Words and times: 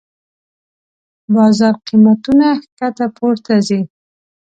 بازار 1.33 1.75
قېمتونه 1.87 2.47
کښته 2.77 3.05
پورته 3.15 3.53
ځي. 3.67 3.81